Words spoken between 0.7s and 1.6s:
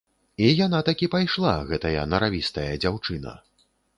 такі пайшла,